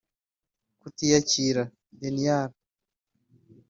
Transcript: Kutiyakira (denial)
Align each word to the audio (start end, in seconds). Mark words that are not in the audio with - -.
Kutiyakira 0.81 1.63
(denial) 1.99 2.49